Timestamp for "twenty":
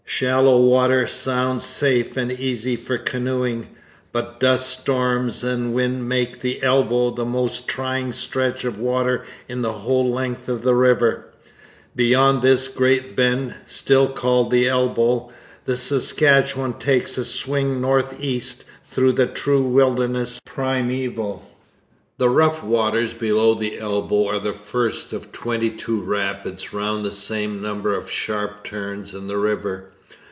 25.31-25.71